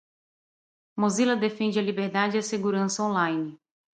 Mozilla 0.97 1.35
defende 1.35 1.77
a 1.77 1.83
liberdade 1.83 2.35
e 2.35 2.39
a 2.39 2.41
segurança 2.41 3.03
online. 3.03 3.55